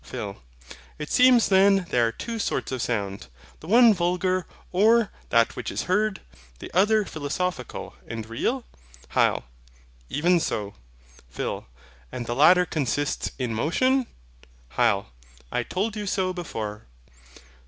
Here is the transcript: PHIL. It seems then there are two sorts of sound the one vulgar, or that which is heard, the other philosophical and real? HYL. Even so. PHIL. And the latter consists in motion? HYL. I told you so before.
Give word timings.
PHIL. 0.03 0.41
It 0.97 1.11
seems 1.11 1.47
then 1.49 1.85
there 1.91 2.07
are 2.07 2.11
two 2.11 2.39
sorts 2.39 2.71
of 2.71 2.81
sound 2.81 3.27
the 3.59 3.67
one 3.67 3.93
vulgar, 3.93 4.47
or 4.71 5.11
that 5.29 5.55
which 5.55 5.69
is 5.69 5.83
heard, 5.83 6.21
the 6.57 6.71
other 6.73 7.05
philosophical 7.05 7.93
and 8.07 8.25
real? 8.27 8.65
HYL. 9.11 9.43
Even 10.09 10.39
so. 10.39 10.73
PHIL. 11.29 11.67
And 12.11 12.25
the 12.25 12.33
latter 12.33 12.65
consists 12.65 13.29
in 13.37 13.53
motion? 13.53 14.07
HYL. 14.71 15.05
I 15.51 15.61
told 15.61 15.95
you 15.95 16.07
so 16.07 16.33
before. 16.33 16.87